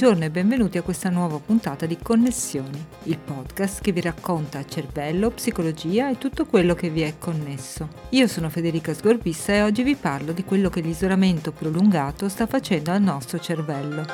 [0.00, 5.28] Buongiorno e benvenuti a questa nuova puntata di Connessioni, il podcast che vi racconta cervello,
[5.28, 7.86] psicologia e tutto quello che vi è connesso.
[8.08, 12.92] Io sono Federica Sgorbissa e oggi vi parlo di quello che l'isolamento prolungato sta facendo
[12.92, 14.06] al nostro cervello.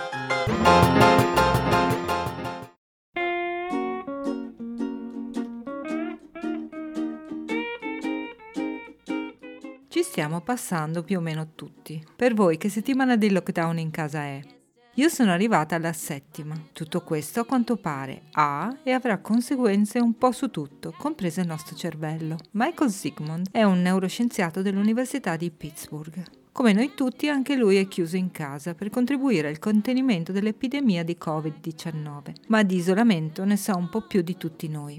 [9.86, 12.04] Ci stiamo passando più o meno tutti.
[12.16, 14.55] Per voi che settimana di lockdown in casa è?
[14.98, 16.58] Io sono arrivata alla settima.
[16.72, 21.46] Tutto questo a quanto pare ha e avrà conseguenze un po' su tutto, compreso il
[21.46, 22.38] nostro cervello.
[22.52, 26.22] Michael Sigmund è un neuroscienziato dell'Università di Pittsburgh.
[26.50, 31.18] Come noi tutti, anche lui è chiuso in casa per contribuire al contenimento dell'epidemia di
[31.22, 34.98] Covid-19, ma di isolamento ne sa un po' più di tutti noi.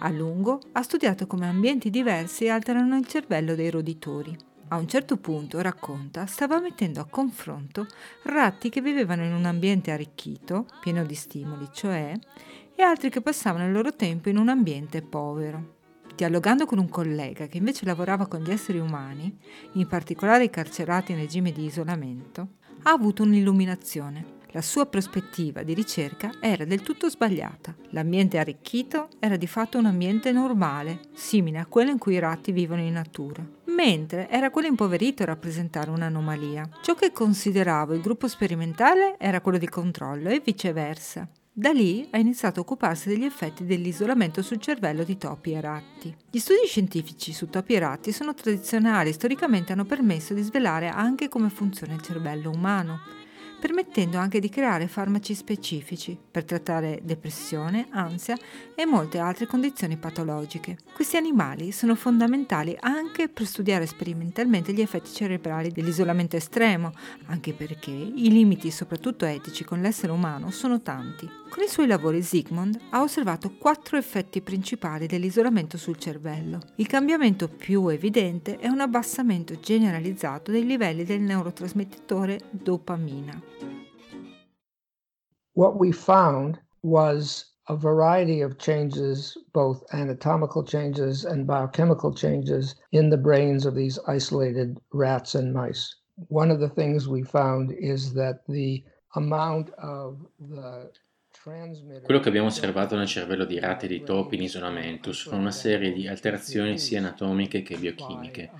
[0.00, 4.36] A lungo ha studiato come ambienti diversi alterano il cervello dei roditori.
[4.72, 7.88] A un certo punto, racconta, stava mettendo a confronto
[8.22, 12.16] ratti che vivevano in un ambiente arricchito, pieno di stimoli, cioè,
[12.76, 15.78] e altri che passavano il loro tempo in un ambiente povero.
[16.14, 19.36] Dialogando con un collega che invece lavorava con gli esseri umani,
[19.72, 22.46] in particolare i carcerati in regime di isolamento,
[22.84, 24.38] ha avuto un'illuminazione.
[24.52, 27.74] La sua prospettiva di ricerca era del tutto sbagliata.
[27.90, 32.52] L'ambiente arricchito era di fatto un ambiente normale, simile a quello in cui i ratti
[32.52, 36.68] vivono in natura mentre era quello impoverito a rappresentare un'anomalia.
[36.82, 41.26] Ciò che consideravo il gruppo sperimentale era quello di controllo e viceversa.
[41.52, 46.14] Da lì ha iniziato a occuparsi degli effetti dell'isolamento sul cervello di topi e ratti.
[46.30, 50.88] Gli studi scientifici su topi e ratti sono tradizionali e storicamente hanno permesso di svelare
[50.88, 53.00] anche come funziona il cervello umano
[53.60, 58.36] permettendo anche di creare farmaci specifici per trattare depressione, ansia
[58.74, 60.78] e molte altre condizioni patologiche.
[60.92, 66.92] Questi animali sono fondamentali anche per studiare sperimentalmente gli effetti cerebrali dell'isolamento estremo,
[67.26, 71.28] anche perché i limiti, soprattutto etici, con l'essere umano sono tanti.
[71.50, 76.60] Con i suoi lavori Sigmund ha osservato quattro effetti principali dell'isolamento sul cervello.
[76.76, 83.49] Il cambiamento più evidente è un abbassamento generalizzato dei livelli del neurotrasmettitore dopamina.
[85.54, 93.10] What we found was a variety of changes, both anatomical changes and biochemical changes, in
[93.10, 95.94] the brains of these isolated rats and mice.
[96.28, 98.84] One of the things we found is that the
[99.14, 100.90] amount of the
[101.42, 105.50] Quello che abbiamo osservato nel cervello di ratti e di topi in isolamento sono una
[105.50, 108.50] serie di alterazioni sia anatomiche che biochimiche.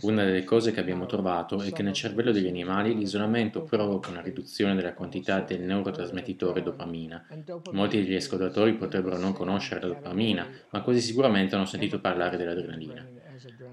[0.00, 4.20] Una delle cose che abbiamo trovato è che nel cervello degli animali l'isolamento provoca una
[4.20, 7.24] riduzione della quantità del neurotrasmettitore dopamina.
[7.70, 13.23] Molti degli ascoltatori potrebbero non conoscere la dopamina, ma quasi sicuramente hanno sentito parlare dell'adrenalina.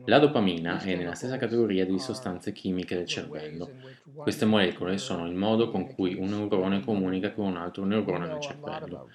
[0.05, 3.69] La dopamina è nella stessa categoria di sostanze chimiche del cervello.
[4.15, 8.39] Queste molecole sono il modo con cui un neurone comunica con un altro neurone nel
[8.39, 9.07] cervello.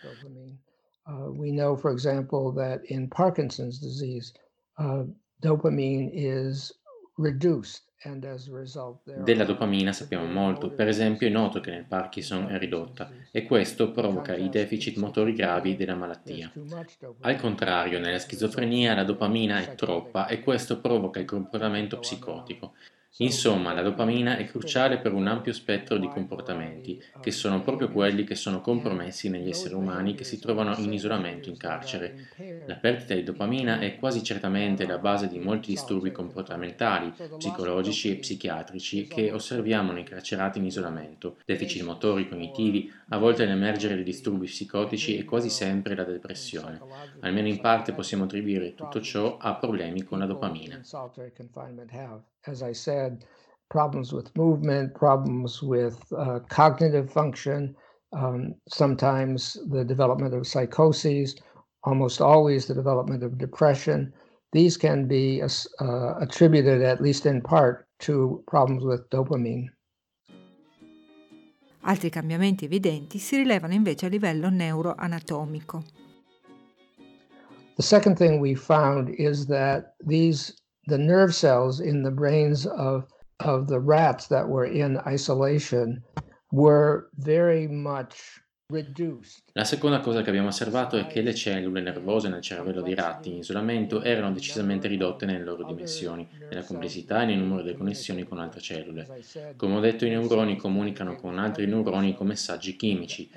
[1.06, 4.32] Uh, we know, for example, that in Parkinson's disease,
[4.78, 5.04] uh,
[5.40, 6.72] dopamine is
[7.16, 7.85] reduced
[9.22, 13.90] della dopamina sappiamo molto, per esempio è noto che nel Parkinson è ridotta e questo
[13.90, 16.52] provoca i deficit motori gravi della malattia.
[17.20, 22.74] Al contrario, nella schizofrenia la dopamina è troppa e questo provoca il comportamento psicotico.
[23.18, 28.24] Insomma, la dopamina è cruciale per un ampio spettro di comportamenti, che sono proprio quelli
[28.24, 32.28] che sono compromessi negli esseri umani che si trovano in isolamento in carcere.
[32.66, 38.16] La perdita di dopamina è quasi certamente la base di molti disturbi comportamentali, psicologici e
[38.16, 44.44] psichiatrici che osserviamo nei carcerati in isolamento, deficit motori, cognitivi, a volte l'emergere di disturbi
[44.46, 46.84] psicotici e quasi sempre la depressione.
[47.20, 50.82] Almeno in parte possiamo attribuire tutto ciò a problemi con la dopamina.
[52.46, 53.24] As I said,
[53.70, 57.74] problems with movement, problems with uh, cognitive function,
[58.12, 61.36] um, sometimes the development of psychoses,
[61.84, 64.12] almost always the development of depression.
[64.52, 69.68] These can be uh, attributed, at least in part, to problems with dopamine.
[71.82, 75.84] Altri cambiamenti evidenti si rilevano invece a livello neuroanatomico.
[77.76, 80.52] The second thing we found is that these
[80.86, 83.06] the nerve cells in the brains of
[83.40, 86.02] of the rats that were in isolation
[86.52, 88.40] were very much
[89.52, 93.30] La seconda cosa che abbiamo osservato è che le cellule nervose nel cervello dei ratti
[93.30, 98.24] in isolamento erano decisamente ridotte nelle loro dimensioni, nella complessità e nel numero delle connessioni
[98.24, 99.06] con altre cellule.
[99.56, 103.30] Come ho detto, i neuroni comunicano con altri neuroni con messaggi chimici,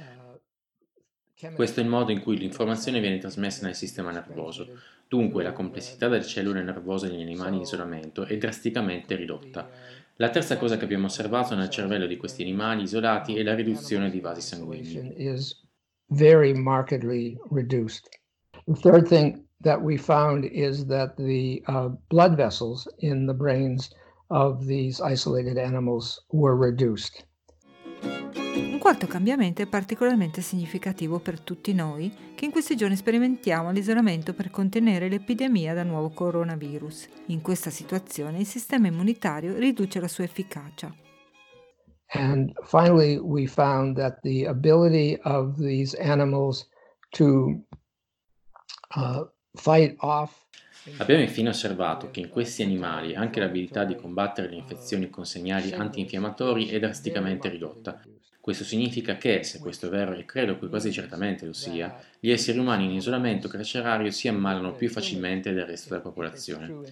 [1.53, 4.67] Questo è il modo in cui l'informazione viene trasmessa nel sistema nervoso.
[5.07, 9.69] Dunque la complessità delle cellule nervose negli animali in isolamento è drasticamente ridotta.
[10.15, 14.09] La terza cosa che abbiamo osservato nel cervello di questi animali isolati è la riduzione
[14.09, 15.13] dei vasi sanguigni.
[18.65, 23.89] The third thing that we found is that the uh, blood vessels in the brains
[24.29, 27.25] of these isolated animals were reduced.
[28.55, 34.33] Un quarto cambiamento è particolarmente significativo per tutti noi che in questi giorni sperimentiamo l'isolamento
[34.33, 37.07] per contenere l'epidemia da nuovo coronavirus.
[37.27, 40.93] In questa situazione il sistema immunitario riduce la sua efficacia.
[42.11, 46.67] And finally we found that the ability of these animals
[47.11, 47.61] to
[48.95, 50.47] uh, fight off
[50.97, 55.73] Abbiamo infine osservato che in questi animali anche l'abilità di combattere le infezioni con segnali
[55.73, 58.01] antinfiammatori è drasticamente ridotta.
[58.49, 62.31] Questo significa che, se questo è vero e credo che quasi certamente lo sia, gli
[62.31, 66.67] esseri umani in isolamento carcerario si ammalano più facilmente del resto della popolazione.
[66.67, 66.83] Uh,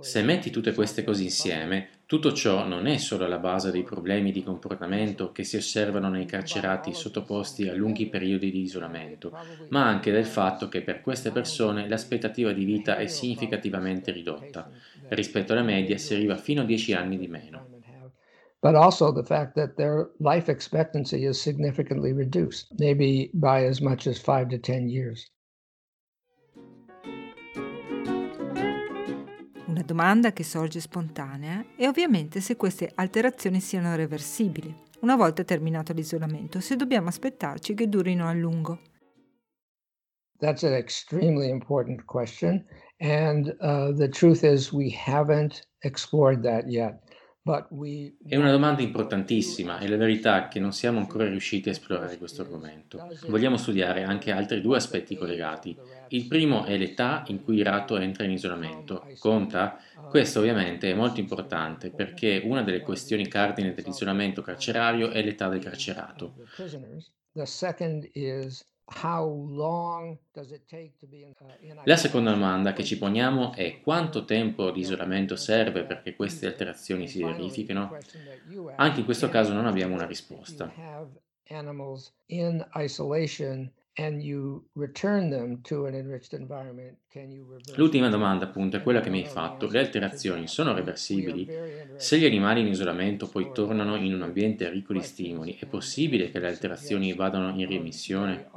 [0.00, 4.30] Se metti tutte queste cose insieme, tutto ciò non è solo la base dei problemi
[4.30, 9.36] di comportamento che si osservano nei carcerati sottoposti a lunghi periodi di isolamento,
[9.70, 14.70] ma anche del fatto che per queste persone l'aspettativa di vita è significativamente ridotta.
[15.08, 17.74] Rispetto alla media si arriva fino a 10 anni di meno.
[18.60, 24.06] But also the fact that their life expectancy is significantly reduced, maybe by as much
[24.06, 25.30] as 5 to 10 years.
[29.66, 35.92] Una domanda che sorge spontanea è ovviamente se queste alterazioni siano reversibili, una volta terminato
[35.92, 38.80] l'isolamento, se dobbiamo aspettarci che durino a lungo.
[40.38, 42.64] That's an extremely important question,
[43.00, 47.02] and uh, the truth is we haven't explored that yet.
[48.26, 52.18] È una domanda importantissima e la verità è che non siamo ancora riusciti a esplorare
[52.18, 53.08] questo argomento.
[53.28, 55.76] Vogliamo studiare anche altri due aspetti collegati.
[56.08, 59.06] Il primo è l'età in cui il ratto entra in isolamento.
[59.20, 59.78] Conta?
[60.10, 65.60] Questo ovviamente è molto importante perché una delle questioni cardine dell'isolamento carcerario è l'età del
[65.60, 66.34] carcerato.
[67.32, 67.44] Uh,
[71.84, 77.08] La seconda domanda che ci poniamo è quanto tempo di isolamento serve perché queste alterazioni
[77.08, 77.96] si verifichino?
[78.76, 80.72] Anche in questo caso non abbiamo una risposta.
[87.74, 89.68] L'ultima domanda appunto è quella che mi hai fatto.
[89.70, 91.54] Le alterazioni sono reversibili?
[91.94, 96.30] Se gli animali in isolamento poi tornano in un ambiente ricco di stimoli, è possibile
[96.30, 98.50] che le alterazioni vadano in remissione?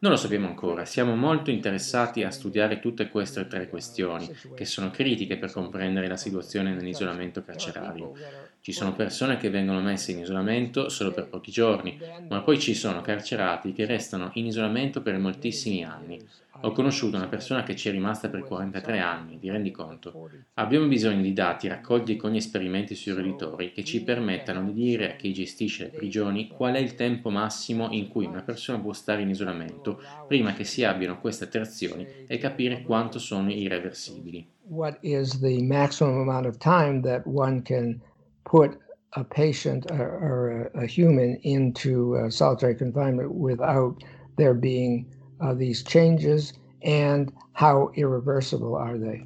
[0.00, 4.90] Non lo sappiamo ancora, siamo molto interessati a studiare tutte queste tre questioni, che sono
[4.90, 8.12] critiche per comprendere la situazione nell'isolamento carcerario.
[8.60, 11.98] Ci sono persone che vengono messe in isolamento solo per pochi giorni,
[12.28, 16.22] ma poi ci sono carcerati che restano in isolamento per moltissimi anni.
[16.62, 20.28] Ho conosciuto una persona che ci è rimasta per 43 anni, ti rendi conto?
[20.54, 25.12] Abbiamo bisogno di dati raccolti con gli esperimenti sui roditori che ci permettano di dire
[25.12, 28.92] a chi gestisce le prigioni qual è il tempo massimo in cui una persona può
[28.92, 34.46] stare in isolamento prima che si abbiano queste attrazioni e capire quanto sono irreversibili.
[34.68, 38.02] What is the maximum amount of time that one can
[38.42, 38.78] put
[39.14, 43.96] a patient or, or a, a human into solitary confinement without
[44.36, 45.06] there being
[45.40, 46.52] uh, these changes
[46.82, 49.24] and how irreversible are they?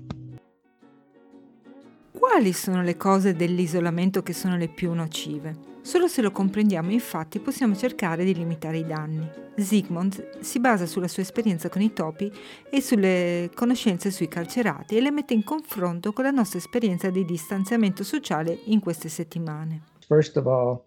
[2.18, 5.72] Quali sono le cose dell'isolamento che sono le più nocive?
[5.82, 9.28] Solo se lo comprendiamo infatti possiamo cercare di limitare i danni.
[9.56, 12.32] Zygmunt si basa sulla sua esperienza con i topi
[12.70, 17.24] e sulle conoscenze sui carcerati e le mette in confronto con la nostra esperienza di
[17.24, 19.82] distanziamento sociale in queste settimane.
[20.08, 20.86] First of all,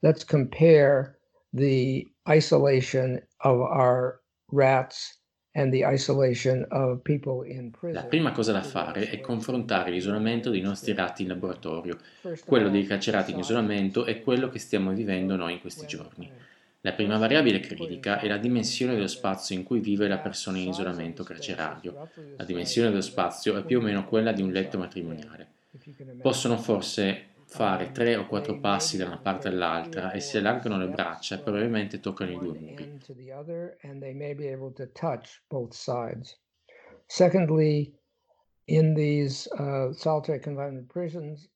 [0.00, 1.18] let's compare
[1.52, 5.20] the isolation of our rats
[7.92, 11.96] la prima cosa da fare è confrontare l'isolamento dei nostri ratti in laboratorio.
[12.44, 16.30] Quello dei carcerati in isolamento è quello che stiamo vivendo noi in questi giorni.
[16.82, 20.68] La prima variabile critica è la dimensione dello spazio in cui vive la persona in
[20.68, 22.10] isolamento carcerario.
[22.36, 25.48] La dimensione dello spazio è più o meno quella di un letto matrimoniale.
[26.20, 30.88] Possono forse fare tre o quattro passi da una parte all'altra e si allargano le
[30.88, 32.84] braccia, probabilmente toccano i due muri.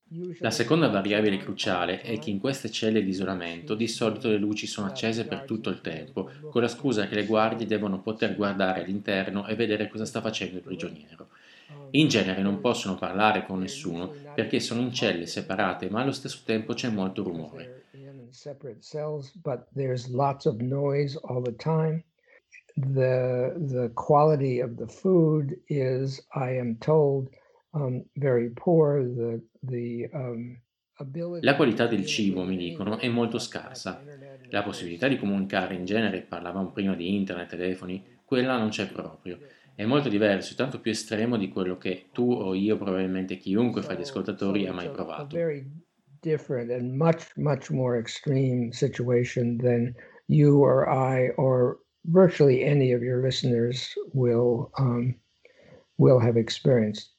[0.09, 4.37] Uh, la seconda variabile cruciale è che in queste celle di isolamento di solito le
[4.37, 8.35] luci sono accese per tutto il tempo, con la scusa che le guardie devono poter
[8.35, 11.27] guardare all'interno e vedere cosa sta facendo il prigioniero.
[11.91, 16.41] In genere non possono parlare con nessuno perché sono in celle separate, ma allo stesso
[16.45, 17.83] tempo c'è molto rumore.
[22.75, 27.29] The, the quality of the food is, I am told,
[27.73, 29.03] um, very poor.
[29.03, 30.57] The, the, um,
[31.41, 34.03] la qualità del cibo, mi dicono, è molto scarsa.
[34.49, 39.39] La possibilità di comunicare in genere, parlavamo prima di internet, telefoni, quella non c'è proprio.
[39.81, 43.81] È molto diverso e tanto più estremo di quello che tu o io, probabilmente chiunque
[43.81, 45.35] fra gli ascoltatori, ha mai provato.
[46.21, 49.95] different and much, much more extreme situation than
[50.27, 55.15] you or I or virtually any of your listeners will um,
[55.97, 57.15] will have experienced.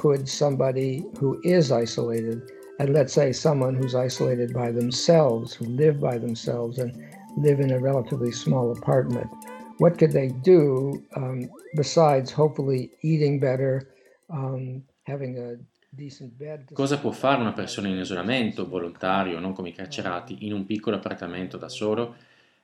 [0.00, 2.40] Could somebody who is isolated,
[2.78, 6.90] and let's say someone who's isolated by themselves, who live by themselves and
[7.36, 9.28] live in a relatively small apartment,
[9.76, 13.92] what could they do um, besides hopefully eating better,
[14.30, 15.58] um, having a
[15.94, 16.72] decent bed?
[16.72, 20.96] Cosa può fare una persona in isolamento, volontario, non come i carcerati, in un piccolo
[20.96, 22.14] appartamento da solo?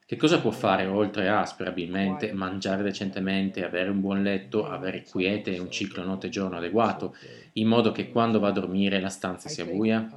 [0.08, 5.52] Che cosa può fare oltre a, sperabilmente, mangiare decentemente, avere un buon letto, avere quiete
[5.52, 7.16] e un ciclo notte-giorno adeguato,
[7.54, 10.08] in modo che quando va a dormire la stanza sia buia?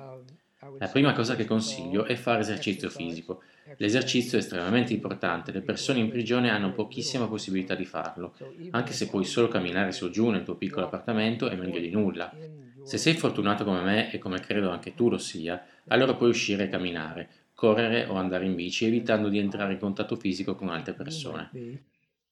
[0.77, 3.41] La prima cosa che consiglio è fare esercizio fisico.
[3.77, 8.35] L'esercizio è estremamente importante, le persone in prigione hanno pochissima possibilità di farlo,
[8.69, 12.31] anche se puoi solo camminare su giù nel tuo piccolo appartamento è meglio di nulla.
[12.83, 16.65] Se sei fortunato come me e come credo anche tu lo sia, allora puoi uscire
[16.65, 17.29] e camminare,
[17.59, 21.49] correre o andare in bici evitando di entrare in contatto fisico con altre persone.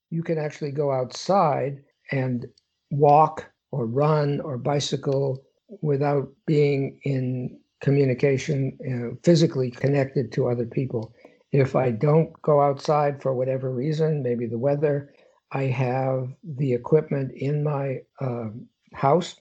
[0.08, 2.50] You can actually go outside and
[2.92, 5.44] walk or run or bicycle
[5.82, 11.12] without being in communication, you know, physically connected to other people.
[11.52, 15.12] If I don't go outside for whatever reason, maybe the weather,
[15.52, 18.48] I have the equipment in my uh,
[18.94, 19.36] house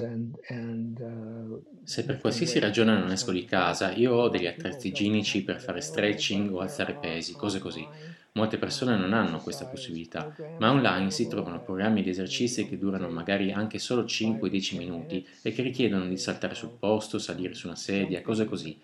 [0.00, 4.88] And, and, uh, Se per qualsiasi ragione non esco di casa, io ho degli attrezzi
[4.88, 7.90] igienici per fare stretching o alzare pesi, cose così.
[8.32, 13.08] Molte persone non hanno questa possibilità, ma online si trovano programmi di esercizi che durano
[13.10, 17.76] magari anche solo 5-10 minuti e che richiedono di saltare sul posto, salire su una
[17.76, 18.80] sedia, cose così.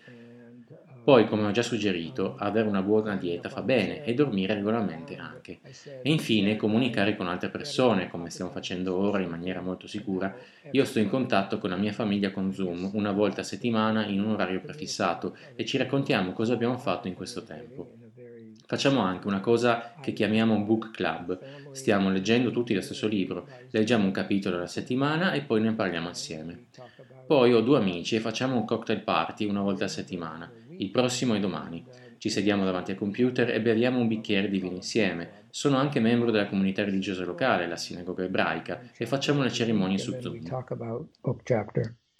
[1.07, 5.61] Poi, come ho già suggerito, avere una buona dieta fa bene e dormire regolarmente anche.
[6.01, 10.35] E infine comunicare con altre persone, come stiamo facendo ora in maniera molto sicura.
[10.71, 14.21] Io sto in contatto con la mia famiglia con Zoom una volta a settimana in
[14.21, 17.89] un orario prefissato e ci raccontiamo cosa abbiamo fatto in questo tempo.
[18.65, 21.39] Facciamo anche una cosa che chiamiamo book club.
[21.71, 26.09] Stiamo leggendo tutti lo stesso libro, leggiamo un capitolo alla settimana e poi ne parliamo
[26.09, 26.65] assieme.
[27.25, 30.51] Poi ho due amici e facciamo un cocktail party una volta a settimana.
[30.77, 31.85] Il prossimo è domani.
[32.17, 35.45] Ci sediamo davanti al computer e beviamo un bicchiere di vino insieme.
[35.49, 40.15] Sono anche membro della comunità religiosa locale, la sinagoga ebraica, e facciamo le cerimonie su
[40.19, 40.39] Zoom.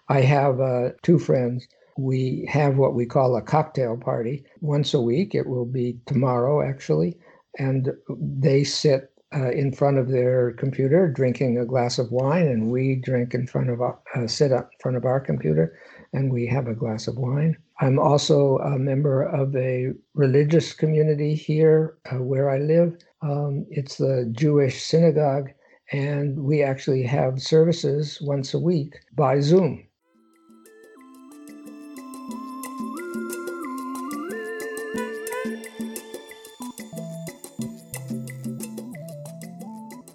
[0.10, 1.68] I have uh, two friends.
[1.98, 5.34] We have what we call a cocktail party once a week.
[5.34, 7.18] It will be tomorrow, actually.
[7.58, 12.72] And they sit uh, in front of their computer drinking a glass of wine, and
[12.72, 15.74] we drink in front of, uh, sit up in front of our computer
[16.14, 17.58] and we have a glass of wine.
[17.80, 22.98] I'm also a member of a religious community here uh, where I live.
[23.22, 25.52] Um, it's the Jewish synagogue,
[25.92, 29.84] and we actually have services once a week by Zoom.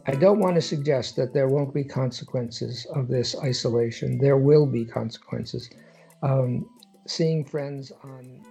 [0.05, 4.19] I don't want to suggest that there won't be consequences of this isolation.
[4.19, 5.71] There will be consequences.
[6.25, 6.67] Um,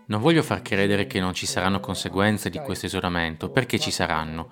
[0.05, 4.50] non voglio far credere che non ci saranno conseguenze di questo isolamento, perché ci saranno.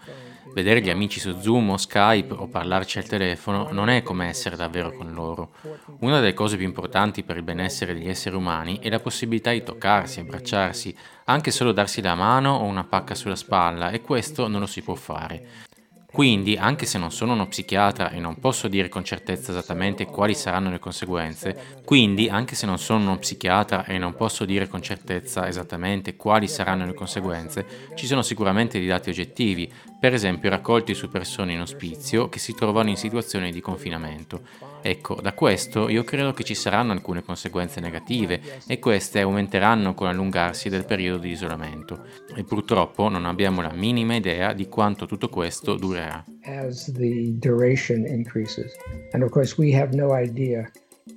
[0.53, 4.55] Vedere gli amici su Zoom o Skype o parlarci al telefono non è come essere
[4.55, 5.51] davvero con loro.
[5.99, 9.63] Una delle cose più importanti per il benessere degli esseri umani è la possibilità di
[9.63, 14.61] toccarsi, abbracciarsi, anche solo darsi la mano o una pacca sulla spalla e questo non
[14.61, 15.67] lo si può fare.
[16.11, 20.33] Quindi, anche se non sono uno psichiatra e non posso dire con certezza esattamente quali
[20.33, 24.81] saranno le conseguenze, quindi, anche se non sono uno psichiatra e non posso dire con
[24.81, 30.93] certezza esattamente quali saranno le conseguenze, ci sono sicuramente dei dati oggettivi, per esempio raccolti
[30.93, 34.41] su persone in ospizio che si trovano in situazioni di confinamento.
[34.81, 40.07] Ecco, da questo io credo che ci saranno alcune conseguenze negative e queste aumenteranno con
[40.07, 45.27] l'allungarsi del periodo di isolamento e purtroppo non abbiamo la minima idea di quanto tutto
[45.27, 46.23] questo durerà.
[46.43, 48.73] As the duration increases.
[49.11, 50.71] And of course we have no idea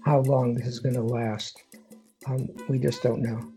[0.05, 1.65] how long this is going to last.
[2.27, 3.53] Um, we just don't know.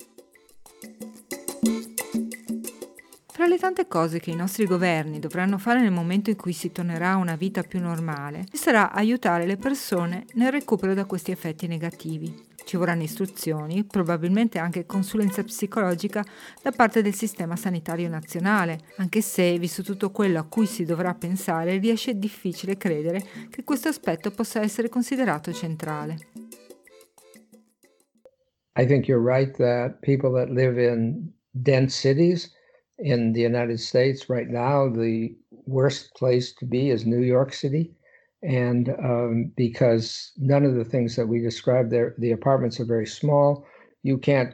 [3.56, 7.12] Le tante cose che i nostri governi dovranno fare nel momento in cui si tornerà
[7.12, 12.36] a una vita più normale, sarà aiutare le persone nel recupero da questi effetti negativi.
[12.66, 16.22] Ci vorranno istruzioni, probabilmente anche consulenza psicologica
[16.62, 21.14] da parte del sistema sanitario nazionale, anche se, visto tutto quello a cui si dovrà
[21.14, 26.18] pensare, riesce difficile credere che questo aspetto possa essere considerato centrale.
[28.78, 32.52] I think you're right that people that live in dense cities
[33.00, 35.36] in the United States right now, the
[35.66, 37.92] worst place to be is New York City.
[38.44, 43.08] And um, because none of the things that we described there, the apartments are very
[43.08, 43.66] small.
[44.04, 44.54] You can't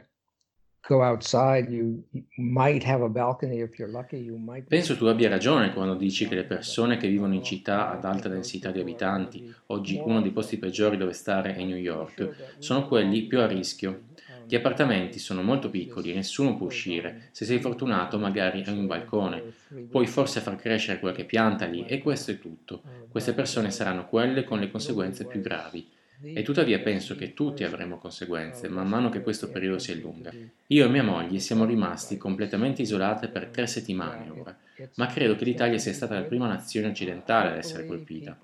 [0.88, 1.70] go outside.
[1.70, 2.02] You
[2.38, 4.18] might have a balcony if you're lucky.
[4.18, 4.66] You might.
[4.68, 8.28] Penso tu abbia ragione quando dici che le persone che vivono in città ad alta
[8.28, 13.26] densità di abitanti, oggi uno dei posti peggiori dove stare è New York, sono quelli
[13.26, 14.04] più a rischio
[14.52, 17.28] gli appartamenti sono molto piccoli e nessuno può uscire.
[17.30, 19.42] Se sei fortunato magari hai un balcone.
[19.88, 22.82] Puoi forse far crescere qualche pianta lì e questo è tutto.
[23.08, 25.88] Queste persone saranno quelle con le conseguenze più gravi.
[26.22, 30.30] E tuttavia penso che tutti avremo conseguenze man mano che questo periodo si allunga.
[30.66, 34.54] Io e mia moglie siamo rimasti completamente isolate per tre settimane ora,
[34.96, 38.38] ma credo che l'Italia sia stata la prima nazione occidentale ad essere colpita.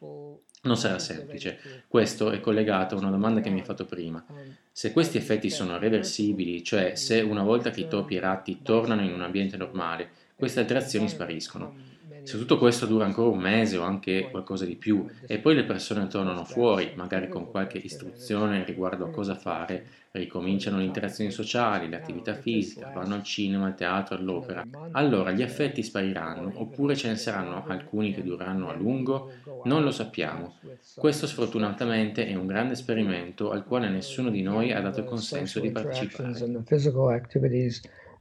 [0.62, 1.84] Non sarà semplice.
[1.86, 4.24] Questo è collegato a una domanda che mi hai fatto prima.
[4.72, 8.60] Se questi effetti sono reversibili, cioè se una volta che i topi e i ratti
[8.62, 11.96] tornano in un ambiente normale, queste alterazioni spariscono.
[12.28, 15.64] Se tutto questo dura ancora un mese o anche qualcosa di più e poi le
[15.64, 21.88] persone tornano fuori, magari con qualche istruzione riguardo a cosa fare, ricominciano le interazioni sociali,
[21.88, 27.16] l'attività fisica, vanno al cinema, al teatro, all'opera, allora gli effetti spariranno oppure ce ne
[27.16, 29.30] saranno alcuni che dureranno a lungo?
[29.64, 30.56] Non lo sappiamo.
[30.96, 35.60] Questo sfortunatamente è un grande esperimento al quale nessuno di noi ha dato il consenso
[35.60, 36.34] di partecipare.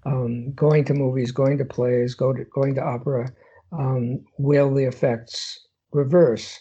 [0.04, 3.30] Um, going to movies, going to plays, go to, going to opera,
[3.72, 6.60] um, will the effects reverse?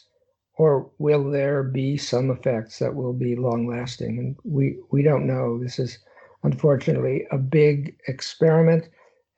[0.58, 4.18] Or will there be some effects that will be long lasting?
[4.18, 5.58] And we, we don't know.
[5.62, 5.98] This is
[6.42, 8.88] unfortunately a big experiment,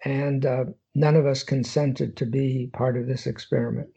[0.05, 3.89] and uh, none of us consented to be part of this experiment.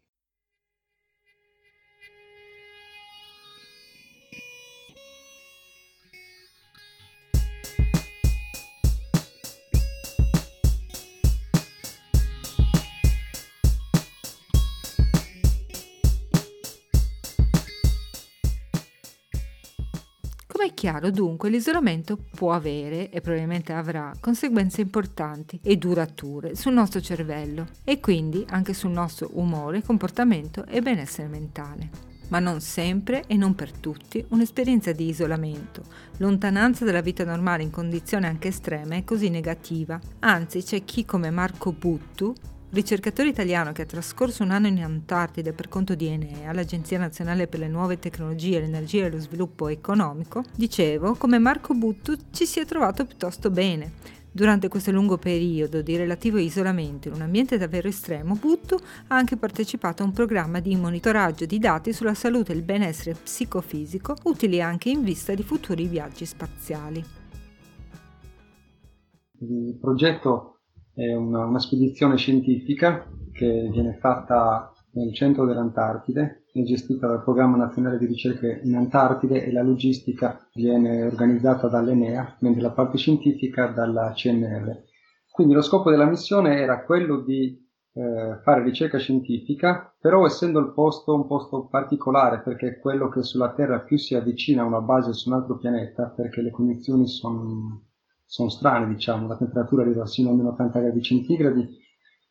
[20.61, 26.73] Come è chiaro, dunque, l'isolamento può avere, e probabilmente avrà, conseguenze importanti e durature sul
[26.73, 31.89] nostro cervello e quindi anche sul nostro umore, comportamento e benessere mentale.
[32.27, 35.81] Ma non sempre e non per tutti un'esperienza di isolamento,
[36.17, 39.99] lontananza dalla vita normale in condizioni anche estreme è così negativa.
[40.19, 42.35] Anzi, c'è chi come Marco Buttu
[42.71, 47.47] ricercatore italiano che ha trascorso un anno in Antartide per conto di Enea, l'Agenzia Nazionale
[47.47, 52.59] per le Nuove Tecnologie, l'Energia e lo Sviluppo Economico, dicevo, come Marco Buttu ci si
[52.59, 54.19] è trovato piuttosto bene.
[54.33, 58.75] Durante questo lungo periodo di relativo isolamento in un ambiente davvero estremo, Buttu
[59.07, 63.17] ha anche partecipato a un programma di monitoraggio di dati sulla salute e il benessere
[63.21, 67.03] psicofisico, utili anche in vista di futuri viaggi spaziali.
[69.39, 70.60] Il progetto
[70.93, 77.55] è una, una spedizione scientifica che viene fatta nel centro dell'Antartide, è gestita dal Programma
[77.57, 83.67] Nazionale di Ricerca in Antartide e la logistica viene organizzata dall'Enea, mentre la parte scientifica
[83.67, 84.83] dalla CNR.
[85.31, 87.57] Quindi lo scopo della missione era quello di
[87.93, 93.23] eh, fare ricerca scientifica, però essendo il posto un posto particolare perché è quello che
[93.23, 97.07] sulla Terra più si avvicina a una base su un altro pianeta, perché le condizioni
[97.07, 97.85] sono
[98.31, 101.67] sono strane, diciamo, la temperatura arriva sino a meno 80 gradi centigradi,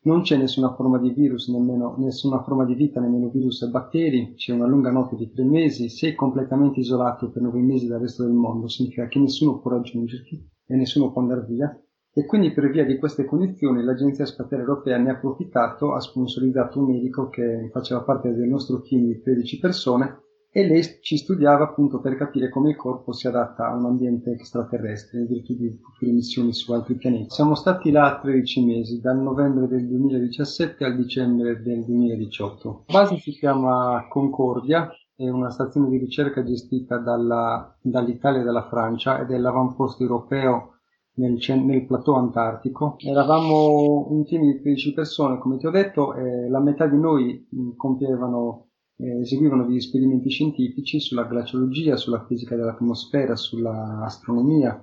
[0.05, 4.33] non c'è nessuna forma di virus, nemmeno, nessuna forma di vita, nemmeno virus e batteri,
[4.35, 8.25] c'è una lunga notte di tre mesi, sei completamente isolato per nove mesi dal resto
[8.25, 11.79] del mondo, significa che nessuno può raggiungerti e nessuno può andare via.
[12.13, 16.79] e quindi per via di queste condizioni l'Agenzia Spaziale Europea ne ha approfittato, ha sponsorizzato
[16.79, 21.65] un medico che faceva parte del nostro team di 13 persone e lei ci studiava
[21.65, 25.79] appunto per capire come il corpo si adatta a un ambiente extraterrestre in virtù di
[25.81, 27.31] future missioni su altri pianeti.
[27.31, 32.85] Siamo stati là 13 mesi, dal novembre del 2017 al dicembre del 2018.
[32.89, 38.67] La base si chiama Concordia, è una stazione di ricerca gestita dalla, dall'Italia e dalla
[38.67, 40.79] Francia ed è l'avamposto europeo
[41.15, 42.97] nel, nel, plateau antartico.
[42.99, 47.47] Eravamo un team di 13 persone, come ti ho detto, e la metà di noi
[47.77, 48.70] compievano
[49.01, 54.83] eh, eseguivano degli esperimenti scientifici sulla glaciologia, sulla fisica dell'atmosfera, sull'astronomia.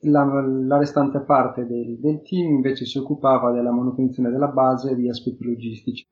[0.00, 4.94] La, la restante parte del, del team invece si occupava della manutenzione della base e
[4.94, 6.06] di aspetti logistici.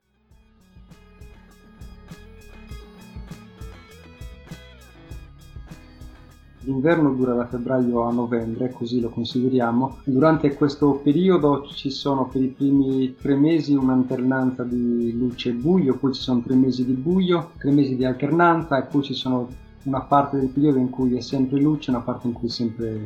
[6.67, 9.99] L'inverno dura da febbraio a novembre, così lo consideriamo.
[10.05, 15.97] Durante questo periodo ci sono per i primi tre mesi un'alternanza di luce e buio,
[15.97, 19.47] poi ci sono tre mesi di buio, tre mesi di alternanza e poi ci sono
[19.83, 22.51] una parte del periodo in cui è sempre luce e una parte in cui è
[22.51, 22.99] sempre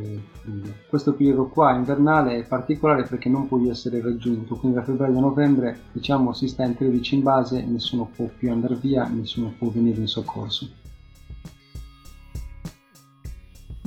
[0.45, 0.75] buio.
[0.89, 5.21] Questo periodo qua invernale è particolare perché non può essere raggiunto, quindi da febbraio a
[5.21, 9.69] novembre diciamo si sta in 13 in base, nessuno può più andare via, nessuno può
[9.69, 10.87] venire in soccorso.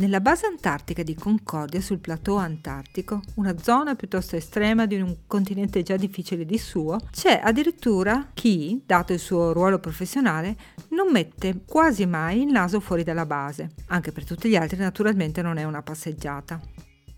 [0.02, 5.84] Nella base antartica di Concordia sul plateau antartico, una zona piuttosto estrema di un continente
[5.84, 10.56] già difficile di suo, c'è addirittura chi, dato il suo ruolo professionale,
[10.90, 13.74] non mette quasi mai il naso fuori dalla base.
[13.90, 16.60] Anche per tutti gli altri naturalmente non è una passeggiata.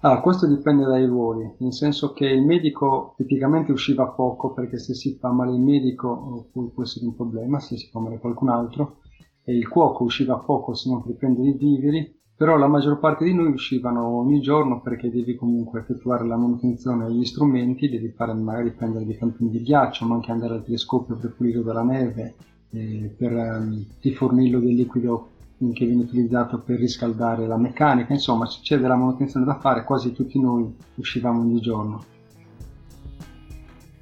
[0.01, 4.93] Ah, questo dipende dai ruoli, nel senso che il medico tipicamente usciva poco perché se
[4.93, 8.49] si fa male il medico può, può essere un problema, se si fa male qualcun
[8.49, 8.97] altro,
[9.41, 13.23] e il cuoco usciva poco se non per prendere i viveri, però la maggior parte
[13.23, 18.33] di noi uscivano ogni giorno perché devi comunque effettuare la manutenzione degli strumenti, devi fare
[18.33, 22.33] magari prendere dei campini di ghiaccio, ma anche andare al telescopio per pulire dalla neve,
[22.71, 25.29] eh, per um, il fornillo del liquido
[25.71, 30.39] che viene utilizzato per riscaldare la meccanica, insomma c'è della manutenzione da fare, quasi tutti
[30.39, 32.03] noi uscivamo ogni giorno.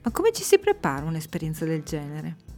[0.03, 2.50] Ma come ci si prepara un'esperienza del genere?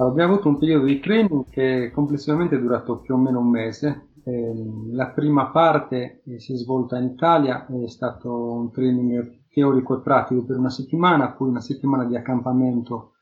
[0.00, 4.08] Abbiamo avuto un periodo di training che complessivamente è durato più o meno un mese.
[4.24, 10.00] Ehm, la prima parte si è svolta in Italia, è stato un training teorico e
[10.00, 13.12] pratico per una settimana, poi una settimana di accampamento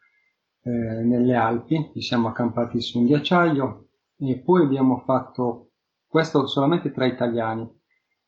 [0.62, 5.70] eh, nelle Alpi, ci siamo accampati su un ghiacciaio e poi abbiamo fatto
[6.06, 7.68] questo solamente tra italiani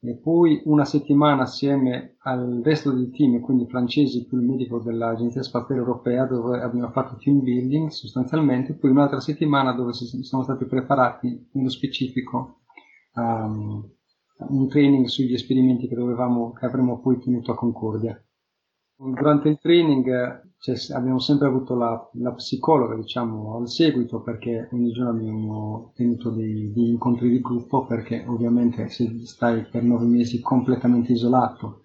[0.02, 5.42] e poi una settimana assieme al resto del team, quindi francesi più il medico dell'Agenzia
[5.42, 11.50] Spaziale Europea, dove abbiamo fatto team building sostanzialmente, poi un'altra settimana dove siamo stati preparati
[11.52, 12.60] nello specifico
[13.14, 13.86] um,
[14.48, 18.18] un training sugli esperimenti che, dovevamo, che avremmo poi tenuto a Concordia.
[19.02, 24.92] Durante il training cioè, abbiamo sempre avuto la, la, psicologa diciamo, al seguito perché ogni
[24.92, 30.40] giorno abbiamo tenuto dei, dei, incontri di gruppo perché ovviamente se stai per nove mesi
[30.40, 31.84] completamente isolato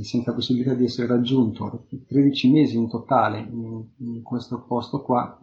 [0.00, 5.38] senza possibilità di essere raggiunto 13 mesi in totale in, in questo posto qua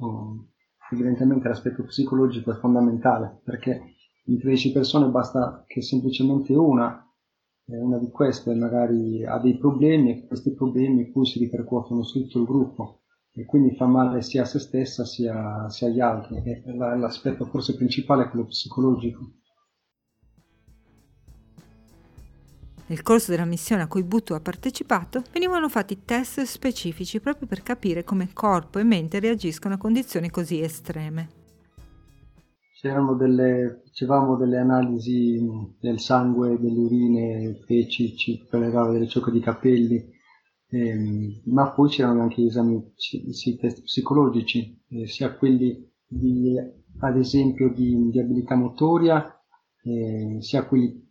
[0.91, 7.04] evidentemente l'aspetto psicologico è fondamentale perché in 13 persone basta che semplicemente una
[7.67, 12.39] una di queste magari ha dei problemi e questi problemi poi si ripercuotono su tutto
[12.39, 13.01] il gruppo
[13.33, 16.37] e quindi fa male sia a se stessa sia, sia agli altri.
[16.37, 19.31] E l'aspetto forse principale è quello psicologico.
[22.87, 27.63] Nel corso della missione a cui Butu ha partecipato venivano fatti test specifici proprio per
[27.63, 31.34] capire come corpo e mente reagiscono a condizioni così estreme
[33.15, 35.41] delle, facevamo delle analisi
[35.79, 40.03] del sangue, delle urine, feci, ci prelevava delle ciocche di capelli,
[40.69, 46.55] ehm, ma poi c'erano anche gli esami, sì, test psicologici, eh, sia quelli di,
[46.99, 49.25] ad esempio di, di abilità motoria,
[49.83, 51.03] eh, sia quelli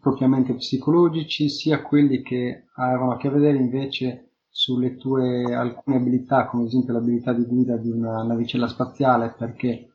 [0.00, 6.62] propriamente psicologici, sia quelli che avevano a che vedere invece sulle tue alcune abilità, come
[6.62, 9.89] ad esempio l'abilità di guida di una navicella spaziale, perché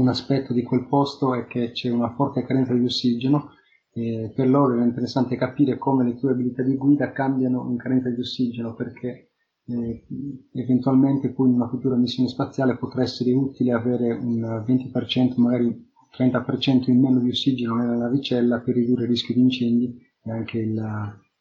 [0.00, 3.50] un aspetto di quel posto è che c'è una forte carenza di ossigeno
[3.92, 8.08] e per loro era interessante capire come le tue abilità di guida cambiano in carenza
[8.08, 9.32] di ossigeno perché
[9.66, 10.06] eh,
[10.54, 16.90] eventualmente poi in una futura missione spaziale potrà essere utile avere un 20%, magari 30%
[16.90, 20.74] in meno di ossigeno nella navicella per ridurre il rischio di incendi e anche il,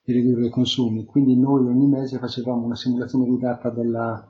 [0.04, 1.06] per ridurre i consumi.
[1.06, 4.28] Quindi noi ogni mese facevamo una simulazione guidata della,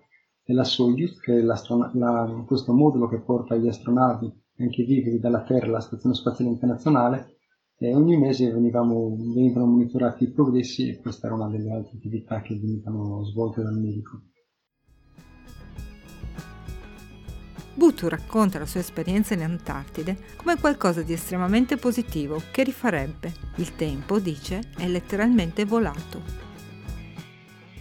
[0.48, 5.68] della Soyuz, che è la, questo modulo che porta gli astronauti, anche viveri, dalla Terra
[5.68, 7.36] alla Stazione Spaziale Internazionale,
[7.78, 12.42] e ogni mese venivamo, venivano monitorati i progressi e questa era una delle altre attività
[12.42, 14.22] che venivano svolte dal medico.
[17.76, 23.32] Butu racconta la sua esperienza in Antartide come qualcosa di estremamente positivo che rifarebbe.
[23.58, 26.47] Il tempo, dice, è letteralmente volato.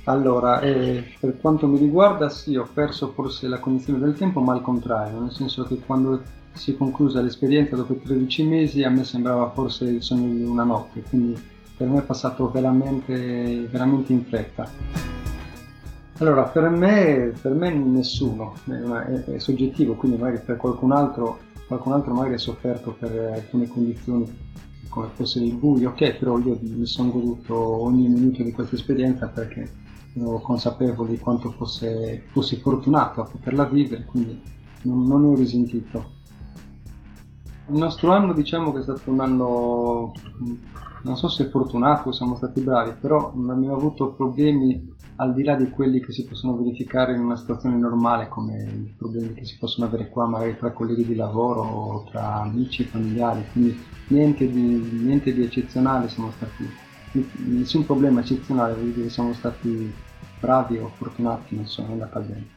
[0.09, 4.53] Allora, eh, per quanto mi riguarda sì, ho perso forse la cognizione del tempo, ma
[4.53, 9.03] al contrario, nel senso che quando si è conclusa l'esperienza dopo 13 mesi a me
[9.03, 11.37] sembrava forse il sogno di una notte, quindi
[11.77, 14.71] per me è passato veramente, veramente in fretta.
[16.19, 21.95] Allora, per me, per me nessuno, è, è, soggettivo, quindi magari per qualcun altro, qualcun
[21.95, 24.45] altro magari ha sofferto per alcune condizioni
[24.89, 29.27] come fosse il buio, ok, però io mi sono goduto ogni minuto di questa esperienza
[29.27, 29.85] perché
[30.21, 34.41] ero consapevole di quanto fosse, fossi fortunato a poterla vivere, quindi
[34.83, 36.15] non, non ho risentito.
[37.69, 40.13] Il nostro anno diciamo che è stato un anno,
[41.03, 45.55] non so se fortunato, siamo stati bravi, però non abbiamo avuto problemi al di là
[45.55, 49.57] di quelli che si possono verificare in una situazione normale, come i problemi che si
[49.59, 54.49] possono avere qua magari tra colleghi di lavoro o tra amici e familiari, quindi niente
[54.49, 56.69] di, niente di eccezionale siamo stati,
[57.47, 59.93] nessun problema eccezionale, vuol dire siamo stati
[60.39, 62.55] bravi o fortunati, è andata bene.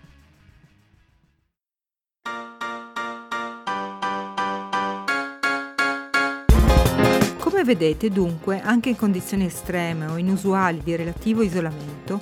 [7.40, 12.22] Come vedete dunque, anche in condizioni estreme o inusuali di relativo isolamento,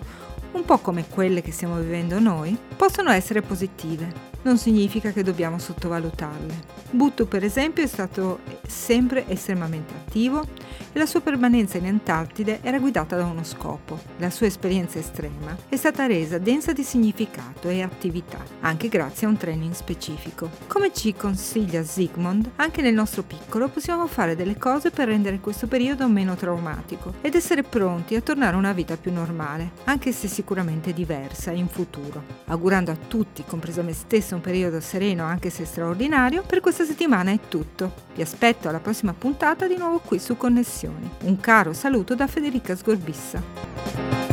[0.54, 4.12] un po' come quelle che stiamo vivendo noi, possono essere positive.
[4.44, 6.76] Non significa che dobbiamo sottovalutarle.
[6.92, 10.46] Buttu, per esempio, è stato sempre estremamente attivo
[10.92, 14.00] e la sua permanenza in Antartide era guidata da uno scopo.
[14.18, 19.30] La sua esperienza estrema è stata resa densa di significato e attività, anche grazie a
[19.30, 20.50] un training specifico.
[20.68, 25.68] Come ci consiglia Zygmunt, anche nel nostro piccolo possiamo fare delle cose per rendere questo
[25.68, 30.28] periodo meno traumatico ed essere pronti a tornare a una vita più normale, anche se
[30.28, 32.24] sicuramente diversa in futuro.
[32.46, 37.32] Augurando a tutti, compreso me stesso, un periodo sereno anche se straordinario, per questa settimana
[37.32, 38.06] è tutto.
[38.16, 41.10] Vi aspetto alla prossima puntata di nuovo qui su Connessioni.
[41.24, 44.27] Un caro saluto da Federica Sgorbissa.